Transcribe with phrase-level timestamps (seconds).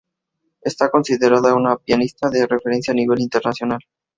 [0.61, 3.81] Está considerada una pianista de referencia a nivel internacional.